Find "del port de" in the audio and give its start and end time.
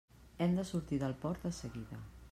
1.05-1.55